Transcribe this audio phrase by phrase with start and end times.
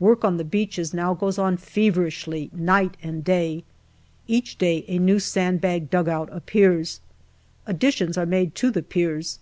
[0.00, 3.62] Work on the beaches now goes on feverishly, night and day.
[4.26, 6.98] Each day a new sand bagged dugout appears.
[7.64, 9.38] Additions are made to the piers.